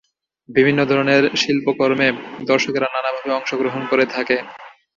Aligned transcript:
বিভিন্ন 0.49 0.79
ধরনের 0.85 1.23
শিল্পকর্মে 1.41 2.07
দর্শকেরা 2.45 2.87
নানা 2.89 3.09
ভাবে 3.15 3.29
অংশগ্রহণ 3.37 3.81
করে 3.91 4.05
থাকে। 4.15 4.37